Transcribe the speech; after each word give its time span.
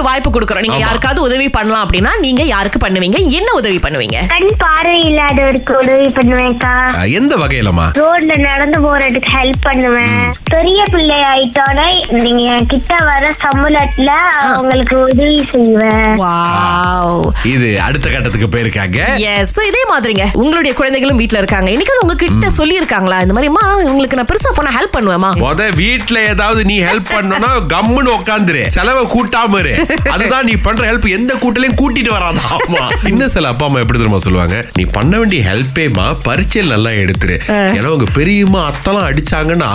ஒரு 0.00 0.08
வாய்ப்பு 0.08 0.30
கொடுக்குறோம். 0.34 0.64
நீங்க. 0.66 0.78
யாருக்காவது 0.82 1.20
உதவி 1.28 1.46
பண்ணலாம் 1.54 1.82
அப்படின்னா 1.84 2.12
நீங்க 2.24 2.42
யாருக்கு 2.50 2.78
பண்ணுவீங்க? 2.82 3.18
என்ன 3.38 3.48
உதவி 3.60 3.78
பண்ணுவீங்க? 3.84 4.18
கண் 4.32 4.52
பார்வை 4.62 4.94
இல்லாதவருக்கு 5.08 5.72
உதவி 5.82 6.06
பண்ணுவேன்க்கா. 6.18 6.72
எந்த 7.18 7.32
வகையிலமா 7.42 7.86
ரோட்ல 7.98 8.34
நடந்து 8.46 8.78
போறதுக்கு 8.84 9.30
ஹெல்ப் 9.36 9.60
பண்ணுவேன். 9.66 10.22
பெரிய 10.52 10.80
பிள்ளை 10.92 11.18
ஆயிட்டோட 11.32 11.80
நீங்க 12.26 12.54
கிட்ட 12.72 12.92
வர 13.08 13.24
சம்பளத்துல 13.42 14.10
அவங்களுக்கு 14.52 14.96
உதவி 15.08 15.40
செய்வேன். 15.52 16.14
வாவ். 16.22 17.26
இது 17.54 17.68
அடுத்த 17.88 18.06
கட்டத்துக்கு 18.14 18.50
போயிருக்காங்க. 18.54 19.00
எஸ் 19.34 19.56
இதே 19.70 19.82
மாதிரிங்க. 19.92 20.26
உங்களுடைய 20.42 20.72
குழந்தைகளும் 20.80 21.20
வீட்ல 21.22 21.42
இருக்காங்க. 21.42 21.70
இன்னைக்கு 21.76 22.00
உங்ககிட்ட 22.04 22.50
சொல்லி 22.60 22.76
இருக்காங்களா 22.80 23.20
இந்த 23.26 23.36
மாதிரிமா 23.38 23.64
உங்களுக்கு 23.90 24.20
நான் 24.20 24.30
பெருசா 24.32 24.54
போனா 24.60 24.74
ஹெல்ப் 24.78 24.96
பண்ணுவேமா 24.98 25.32
முத 25.44 25.68
வீட்ல 25.82 26.24
ஏதாவது 26.32 26.60
நீ 26.72 26.78
ஹெல்ப் 26.88 27.12
பண்ணனா 27.16 27.52
கம்முன்னு 27.74 28.16
உட்காந்துரு 28.18 28.64
செலவை 28.78 29.04
கூட்டாம 29.16 29.58
இரு. 29.62 29.76
அதுதான் 30.14 30.46
நீ 30.48 30.54
பண்ற 30.66 30.82
ஹெல்ப் 30.90 31.08
எந்த 31.18 31.32
கூட்டலையும் 31.42 31.78
கூட்டிட்டு 31.80 32.12
வராதா? 32.16 32.44
ஆமா. 32.56 32.82
இன்னும் 33.10 33.32
சில 33.34 33.48
அப்பா 33.52 33.64
அம்மா 33.68 33.80
எப்படி 33.84 33.98
தெரியுமா 33.98 34.20
சொல்லுவாங்க? 34.26 34.56
நீ 34.78 34.84
பண்ண 34.96 35.12
வேண்டிய 35.20 35.40
ஹெல்ப்பேமா 35.50 36.06
பரீட்சையில் 36.26 36.72
நல்லா 36.74 36.90
எடுத்துரு. 37.02 37.36
ஏன்னா 37.78 37.90
உங்க 37.96 38.08
பெரியம்மா 38.18 38.62
அத்தெல்லாம் 38.70 39.08
அடிச்சாங்கன்னா 39.10 39.70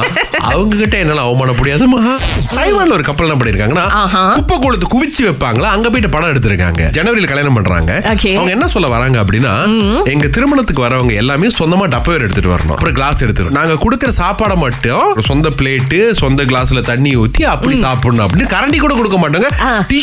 அவங்க 0.49 0.73
கிட்ட 0.81 0.95
என்னால 1.03 1.23
அவமானம் 1.27 1.57
முடியாதுமா 1.59 2.01
தைவான்ல 2.55 2.95
ஒரு 2.97 3.05
கப்பல் 3.09 3.27
என்ன 3.27 3.37
பண்ணிருக்காங்கன்னா. 3.39 3.85
குப்பை 4.37 4.57
கூடத்து 4.63 4.87
குவிச்சு 4.95 5.21
வைப்பாங்களா? 5.27 5.69
அங்க 5.75 5.87
போயிட்டு 5.93 6.11
படம் 6.15 6.31
எடுத்திருக்காங்க. 6.33 6.83
ஜனவரியில் 6.97 7.31
கல்யாணம் 7.31 7.57
பண்றாங்க. 7.59 7.91
அவங்க 8.35 8.51
என்ன 8.57 8.67
சொல்ல 8.75 8.87
வராங்க 8.95 9.17
அப்படின்னா 9.23 9.53
எங்க 10.13 10.27
திருமணத்துக்கு 10.37 10.85
வரவங்க 10.87 11.13
எல்லாமே 11.23 11.49
சொந்தமா 11.59 11.87
டப்பர் 11.95 12.23
எடுத்துட்டு 12.25 12.53
வரணும். 12.55 12.75
அப்புறம் 12.77 12.97
கிளாஸ் 12.99 13.23
எடுத்துட்டு 13.25 13.57
நாங்க 13.59 13.75
கொடுக்குற 13.83 14.11
சாப்பாடை 14.21 14.57
மட்டும் 14.65 15.21
சொந்த 15.29 15.47
பிளேட்டு 15.59 15.99
சொந்த 16.21 16.43
கிளாஸ்ல 16.51 16.81
தண்ணி 16.91 17.13
ஊத்தி 17.23 17.43
அப்படி 17.53 17.75
சாப்பிடணும் 17.85 18.25
அப்படின்னு 18.27 18.51
கரண்டி 18.55 18.79
கூட 18.85 18.93
கொடுக்க 18.99 19.17
மாட்டாங்க. 19.23 19.49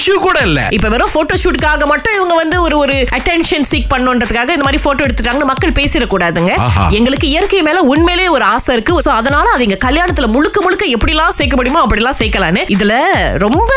ஆ. 0.02 0.04
டிஷ்யூ 0.04 0.14
கூட 0.20 0.38
இல்ல. 0.40 0.60
இப்ப 0.70 0.88
வெறும் 0.88 1.10
போட்டோ 1.12 1.34
ஷூட்டுக்காக 1.36 1.86
மட்டும் 1.86 2.14
இவங்க 2.14 2.34
வந்து 2.34 2.62
ஒரு 2.62 2.78
ஒரு 2.78 3.06
அட்டென்ஷன் 3.10 3.66
சீக் 3.70 3.86
பண்ணுன்றதுக்காக 3.90 4.48
இந்த 4.48 4.64
மாதிரி 4.64 4.82
போட்டோ 4.82 5.04
எடுத்துட்டாங்கன்னு 5.04 5.44
மக்கள் 5.44 5.70
பேசிடக்கூடாதுங்க. 5.70 6.52
ஆஹா. 6.58 6.84
எங்களுக்கு 6.90 7.28
இயற்கை 7.28 7.62
மேல 7.62 7.80
உண்மையிலேயே 7.82 8.28
ஒரு 8.28 8.44
ஆசை 8.44 8.74
இருக்கு. 8.74 9.00
சோ 9.00 9.10
அதனால 9.12 9.50
அது 9.50 9.62
எங்க 9.62 9.78
கல்யாணத்துல 9.84 10.26
முழுக்க 10.26 10.60
முழுக்க 10.62 10.84
எப்படிலாம் 10.92 11.28
சேர்க்க 11.30 11.56
முடியுமோ 11.56 11.86
அப்படிலாம் 11.86 12.18
சேர்க்கலான்னு. 12.18 12.62
இதுல 12.68 12.94
ரொம்ப 13.36 13.70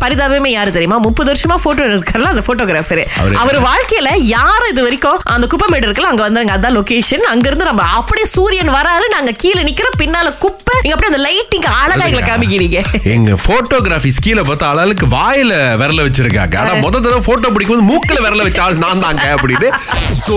பரிதாபமே 0.00 0.46
யாரு 0.48 0.72
தெரியுமா? 0.72 0.98
முப்பது 0.98 1.32
வருஷமா 1.32 1.54
போட்டோ 1.62 1.82
எடுக்கிறல 1.86 2.26
அந்த 2.26 2.44
போட்டோகிராஃபர் 2.46 3.02
அவரு- 3.38 3.64
வாழ்க்கையில 3.64 4.08
யாரும் 4.28 4.70
இது 4.70 4.82
வரைக்கும் 4.82 5.20
அந்த 5.30 5.46
குப்பமேடு 5.46 5.86
இருக்குல்ல 5.86 6.12
அங்க 6.12 6.28
வந்துருங்க 6.28 6.56
அதான் 6.56 6.76
லொகேஷன் 6.76 7.26
அங்க 7.26 7.48
இருந்து 7.48 7.64
நம்ம 7.64 7.82
அப்படியே 7.94 8.26
சூரியன் 8.28 8.72
வராரு 8.72 9.06
நாங்க 9.08 9.32
கீழே 9.38 9.62
நிக்கிறோம் 9.62 9.98
பின்னால 9.98 10.28
குப்பை 10.38 10.59
நீங்க 10.82 10.94
அப்படியே 10.96 11.10
அந்த 11.12 11.22
லைட்டிங் 11.26 11.66
அழகா 11.80 12.04
எங்களை 12.08 12.24
காமிக்கிறீங்க. 12.28 12.78
எங்க 13.14 13.30
போட்டோகிராஃபி 13.46 14.10
ஸ்கீல 14.18 14.40
பார்த்தா 14.48 14.68
ஆளாளுக்கு 14.70 15.06
வாயில 15.16 15.52
விரல 15.80 16.04
வச்சிருக்காங்க. 16.06 16.56
ஆனா 16.62 16.72
முத 16.84 16.94
தடவை 17.04 17.20
போட்டோ 17.28 17.48
பிடிக்கும்போது 17.54 17.86
மூக்குல 17.90 18.18
விரல 18.26 18.44
வச்ச 18.48 18.60
ஆள் 18.66 18.80
நான் 18.84 19.02
தாங்க 19.04 19.26
அப்படின்னு 19.36 19.68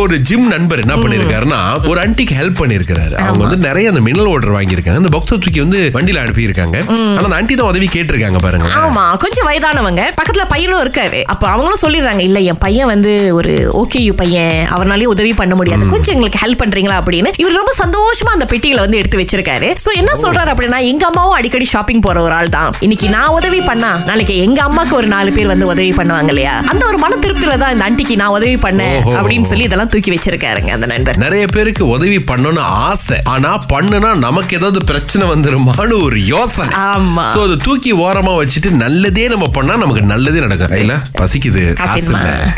ஒரு 0.01 0.15
ஜிம் 0.29 0.47
நண்பர் 0.53 0.81
என்ன 0.83 0.95
பண்ணிருக்காருன்னா 1.03 1.59
ஒரு 1.91 1.99
அன்டிக்கு 2.05 2.35
ஹெல்ப் 2.39 2.59
பண்ணிருக்காரு 2.61 3.15
அவங்க 3.25 3.41
வந்து 3.45 3.59
நிறைய 3.67 3.91
அந்த 3.93 4.01
மினரல் 4.07 4.31
வாட்டர் 4.31 4.55
வாங்கியிருக்காங்க. 4.57 5.01
அந்த 5.03 5.13
பாக்ஸ் 5.15 5.31
தூக்கி 5.33 5.61
வந்து 5.65 5.79
வண்டியில 5.97 6.21
அனுப்பியிருக்காங்க. 6.23 6.77
ஆனா 6.89 7.25
அந்த 7.27 7.37
ஆண்டி 7.39 7.55
தான் 7.61 7.71
உதவி 7.73 7.87
கேட்டிருக்காங்க 7.95 8.41
பாருங்க. 8.45 8.69
ஆமா 8.81 9.03
கொஞ்சம் 9.23 9.47
வயதானவங்க. 9.49 10.03
பக்கத்துல 10.19 10.45
பையனும் 10.53 10.83
இருக்காரு. 10.85 11.21
அப்ப 11.33 11.43
அவங்களும் 11.53 11.81
சொல்லிடுறாங்க 11.85 12.23
இல்ல 12.29 12.39
என் 12.51 12.61
பையன் 12.65 12.91
வந்து 12.93 13.11
ஒரு 13.39 13.53
ஓகே 13.81 14.01
பையன். 14.21 14.59
அவனாலே 14.75 15.07
உதவி 15.13 15.33
பண்ண 15.41 15.55
முடியாது. 15.59 15.89
கொஞ்சம் 15.93 16.13
எங்களுக்கு 16.15 16.41
ஹெல்ப் 16.43 16.61
பண்றீங்களா? 16.63 16.97
அப்படின்னு. 17.01 17.31
இவர் 17.41 17.59
ரொம்ப 17.59 17.73
சந்தோஷமா 17.83 18.31
அந்த 18.37 18.45
பெட்டிகளை 18.53 18.81
வந்து 18.85 18.99
எடுத்து 19.01 19.19
வச்சிருக்காரு. 19.21 19.69
சோ 19.85 19.91
என்ன 20.01 20.11
சொல்றாரு 20.33 20.53
அப்படின்னா 20.53 20.79
எங்க 20.91 21.03
அம்மாவும் 21.09 21.35
அடிக்கடி 21.37 21.65
ஷாப்பிங் 21.73 22.03
போற 22.05 22.17
ஒரு 22.27 22.33
ஆள் 22.37 22.51
தான். 22.55 22.69
இன்னைக்கு 22.85 23.07
நான் 23.15 23.33
உதவி 23.39 23.59
பண்ணா 23.69 23.89
நாளைக்கு 24.09 24.35
எங்க 24.45 24.59
அம்மாக்கு 24.67 24.93
ஒரு 24.99 25.07
நாலு 25.13 25.29
பேர் 25.35 25.49
வந்து 25.51 25.65
உதவி 25.73 25.91
பண்ணுவாங்க 25.99 26.31
இல்லையா? 26.33 26.53
அந்த 26.71 26.83
ஒரு 26.89 26.97
மன 27.03 27.17
திருப்தியில 27.25 27.55
தான் 27.63 27.73
இந்த 27.75 27.85
ஆண்டிக்கு 27.87 28.15
நான் 28.21 28.33
உதவி 28.37 28.57
பண்ணேன். 28.65 28.97
அப்படின்னு 29.19 29.49
சொல்லி 29.51 29.67
இதெல்லாம் 29.67 29.91
தூக்கி 29.93 30.11
வச்சிருக்காருங்க 30.13 30.71
அந்த 30.77 30.87
நண்பர். 30.93 31.19
நிறைய 31.25 31.43
பேருக்கு 31.55 31.83
உதவி 31.95 32.19
பண்ணணும்னு 32.31 32.63
ஆசை. 32.87 33.17
ஆனா 33.33 33.51
பண்ணுனா 33.73 34.11
நமக்கு 34.25 34.57
ஏதாவது 34.59 34.81
பிரச்சனை 34.91 35.27
வந்துருமான்னு 35.33 35.97
ஒரு 36.07 36.19
யோசனை. 36.33 36.73
ஆமா. 36.91 37.25
சோ 37.35 37.41
அதை 37.47 37.57
தூக்கி 37.67 37.93
ஓரமா 38.05 38.33
வச்சுட்டு 38.41 38.71
நல்லதே 38.83 39.27
நம்ம 39.35 39.49
பண்ணா 39.59 39.75
நமக்கு 39.83 40.03
நல்லதே 40.13 40.41
நடக்கும். 40.47 40.79
இல்ல 40.83 40.95
பசிக்குது. 41.21 41.63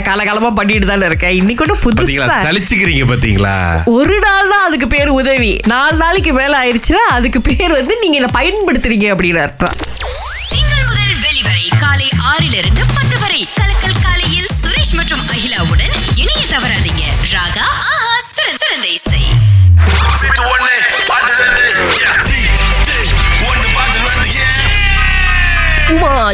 காலகாலமா 0.09 0.51
பண்ணிட்டு 0.61 0.91
தானே 0.93 1.07
இருக்கேன். 1.11 1.35
இன்னைக்கு 1.41 1.63
பாத்தீங்களா 1.65 1.83
புதுசா. 1.85 2.35
சலிச்சுக்கிறீங்க 2.47 3.05
பாத்தீங்களா? 3.11 3.55
ஒரு 3.97 4.17
நாள் 4.27 4.51
தான் 4.53 4.65
அதுக்கு 4.67 4.87
பேர் 4.95 5.11
உதவி. 5.21 5.53
நாலு 5.73 5.95
நாளைக்கு 6.03 6.31
மேல 6.39 6.53
ஆயிடுச்சுன்னா 6.63 7.03
அதுக்கு 7.17 7.39
பேர் 7.47 7.64
வந்து 7.71 7.97
நீங்க 8.01 8.17
இதை 8.17 8.29
பயன்படுத்துறீங்க 8.39 9.07
அப்படின்னு 9.13 9.41
அர்த்தம். 9.41 9.75
திங்கள் 10.49 10.85
முதல் 10.89 11.15
வெளிவரை 11.25 11.67
காலை 11.79 12.09
ஆறிலிருந்து 12.31 12.81
பத்து 12.95 13.19
வரை. 13.19 13.47
கலக்கல் 13.59 14.01
காலையில் 14.01 14.49
சுரேஷ் 14.61 14.95
மற்றும் 14.95 15.19
அகிலாவுடன் 15.19 15.95
இணைய 16.15 16.43
தவறாதீங்க. 16.53 17.03
ராகா 17.33 17.65
ஆஹா 17.91 18.13
சிறந்த 18.35 18.87
இசை. 18.87 19.23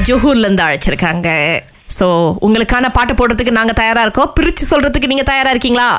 ஜோஹூர்ல 0.07 0.45
இருந்து 0.45 0.63
அழைச்சிருக்காங்க. 0.63 1.29
சோ 1.99 2.05
உங்களுக்கான 2.45 2.89
பாட்டு 2.89 3.13
போடுறதுக்கு 3.13 3.57
நாங்க 3.57 3.73
தயாரா 3.73 4.01
இருக்கோம். 4.01 4.33
பிரிச்சு 4.39 4.63
சொல்றதுக்கு 4.69 5.11
நீங்க 5.11 5.23
தயாரா 5.23 5.49
இருக்கீங்களா? 5.49 5.89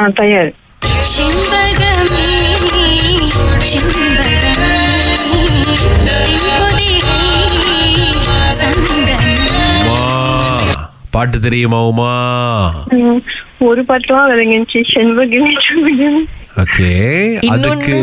ஆ 0.00 0.08
தயார். 0.20 0.52
பாட்டு 11.14 11.38
தெரியுமா 11.40 11.78
உமா? 11.86 12.10
ஒரு 13.68 13.82
பாட்டுலாம் 13.88 14.28
வருங்க 14.30 14.56
ஓகே. 16.62 16.88
அதுக்கு 17.52 17.96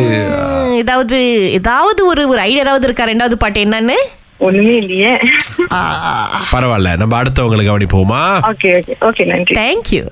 ஏதாவது 0.82 1.18
ஏதாவது 1.52 2.02
ஒரு 2.06 2.24
ஒரு 2.32 2.40
ஐடியா 2.40 2.64
ஏதாவது 2.66 2.86
இருக்கா? 2.88 3.06
ரெண்டாவது 3.12 3.38
பாட்டு 3.44 3.66
என்னன்னு? 3.66 3.98
ஒண்ணுமே 4.48 4.76
இல்லையே. 4.82 5.12
பரவாயில்ல. 6.54 6.92
நம்ம 7.02 7.22
அடுத்தவங்களுக்கு 7.22 7.72
கவனிப்போமா? 7.72 8.22
ஓகே 8.52 8.70
ஓகே 8.80 8.96
ஓகே 9.10 9.26
நன்றி. 9.32 9.56
தேங்க்யூ 9.62 10.04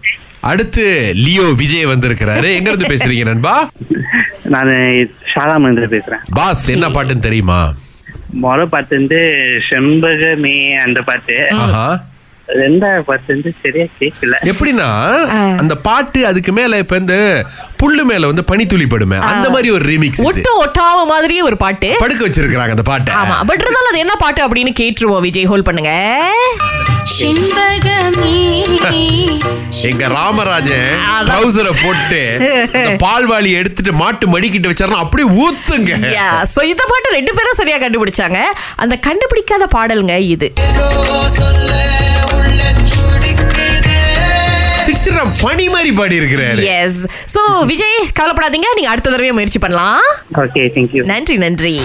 அடுத்து 0.51 0.83
லியோ 1.25 1.45
விஜய் 1.61 1.91
வந்திருக்கிறாரு. 1.93 2.49
எங்க 2.57 2.69
இருந்து 2.71 2.91
பேசுறீங்க 2.93 3.25
நண்பா? 3.31 3.55
நான் 4.53 4.73
ஷாலாமந்திர 5.33 5.87
பேசுறேன். 5.95 6.23
பாஸ் 6.39 6.67
என்ன 6.75 6.89
பாட்டுன்னு 6.89 7.27
தெரியுமா? 7.29 7.61
மொத 8.43 8.65
பாட்டு 8.73 8.93
வந்து 8.97 9.19
செண்பகமே 9.69 10.57
அந்த 10.85 10.99
பாட்டு. 11.01 11.35
ஆஹா 12.49 12.57
ரெண்டாவது 12.61 13.03
பாட்டு 13.07 13.33
வந்து 13.35 13.51
சரியா 13.63 13.85
கேட்கல 13.99 14.35
எப்படின்னா 14.51 14.87
அந்த 15.61 15.75
பாட்டு 15.87 16.19
அதுக்கு 16.29 16.51
மேல 16.59 16.77
இப்ப 16.83 16.97
இந்த 17.03 17.15
புல்லு 17.81 18.03
மேல 18.11 18.27
வந்து 18.31 18.43
பனித்துளி 18.51 18.85
படுமே 18.93 19.17
அந்த 19.31 19.47
மாதிரி 19.53 19.69
ஒரு 19.77 19.85
ரீமிக்ஸ் 19.91 20.23
ஒட்டு 20.29 20.51
ஒட்டாவ 20.63 20.99
மாதிரியே 21.13 21.41
ஒரு 21.49 21.57
பாட்டு. 21.63 21.89
படுக்க 22.03 22.21
வச்சிருக்காங்க 22.25 22.75
அந்த 22.77 22.85
பாட்டை. 22.91 23.13
ஆமா 23.21 23.37
பட் 23.49 23.61
இருந்தாலும் 23.63 23.91
அது 23.91 24.03
என்ன 24.05 24.15
பாட்டு 24.23 24.41
அப்படின்னு 24.45 24.73
கேட்டுருவோம் 24.81 25.23
விஜய். 25.27 25.49
ஹோல் 25.51 25.67
பண்ணுங்க. 25.67 25.91
எங்க 29.89 30.07
ராமராஜன் 30.15 30.89
ட்ரௌசரை 31.29 31.73
போட்டு 31.83 32.21
அந்த 32.79 32.91
பால்வாளி 33.05 33.51
எடுத்துட்டு 33.59 33.93
மாட்டு 34.01 34.27
மடிக்கிட்டு 34.33 34.71
வச்சாருன்னா 34.71 35.03
அப்படியே 35.05 35.27
ஊத்துங்க. 35.43 35.93
சோ 36.53 36.63
இந்த 36.71 36.83
பாட்டு 36.91 37.15
ரெண்டு 37.17 37.33
பேரும் 37.37 37.59
சரியா 37.61 37.77
கண்டுபிடிச்சாங்க. 37.85 38.41
அந்த 38.83 38.97
கண்டுபிடிக்காத 39.07 39.67
பாடலுங்க 39.77 40.17
இது. 40.35 40.49
சிக்ஸ் 45.09 45.41
பனி 45.43 45.65
மாதிரி 45.73 45.91
பாடி 45.99 46.15
இருக்கிறாரு 46.19 46.63
எஸ் 46.79 46.99
சோ 47.33 47.41
விஜய் 47.71 47.95
கவலைப்படாதீங்க. 48.19 48.67
நீங்க 48.77 48.89
அடுத்த 48.93 49.09
தடவை 49.09 49.31
முயற்சி 49.37 49.59
பண்ணலாம். 49.63 50.05
ஓகே 50.43 50.63
தேங்க்யூ 50.75 51.03
நன்றி 51.11 51.37
நன்றி. 51.45 51.75